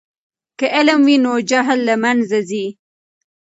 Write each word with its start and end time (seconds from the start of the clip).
که 0.59 0.65
علم 0.77 0.99
وي 1.07 1.17
نو 1.25 1.33
جهل 1.49 1.79
له 1.89 1.95
منځه 2.03 2.39
ځي. 2.49 2.65